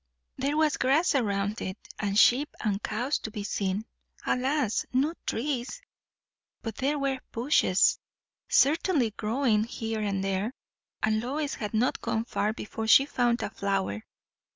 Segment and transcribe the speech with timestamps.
[0.35, 3.85] There was grass around it, and sheep and cows to be seen.
[4.25, 5.79] Alas, no trees.
[6.63, 7.99] But there were bushes
[8.49, 10.53] certainly growing here and there,
[11.03, 14.03] and Lois had not gone far before she found a flower.